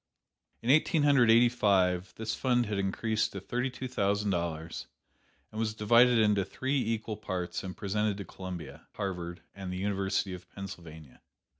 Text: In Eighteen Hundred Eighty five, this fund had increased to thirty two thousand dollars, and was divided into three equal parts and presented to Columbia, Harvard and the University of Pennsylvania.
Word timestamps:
In 0.63 0.71
Eighteen 0.71 1.03
Hundred 1.03 1.29
Eighty 1.29 1.47
five, 1.47 2.11
this 2.15 2.33
fund 2.33 2.65
had 2.65 2.79
increased 2.79 3.33
to 3.33 3.39
thirty 3.39 3.69
two 3.69 3.87
thousand 3.87 4.31
dollars, 4.31 4.87
and 5.51 5.59
was 5.59 5.75
divided 5.75 6.17
into 6.17 6.43
three 6.43 6.79
equal 6.83 7.17
parts 7.17 7.63
and 7.63 7.77
presented 7.77 8.17
to 8.17 8.25
Columbia, 8.25 8.87
Harvard 8.95 9.43
and 9.53 9.71
the 9.71 9.77
University 9.77 10.33
of 10.33 10.49
Pennsylvania. 10.49 11.21